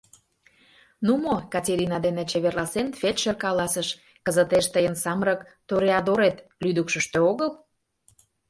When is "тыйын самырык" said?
4.73-5.41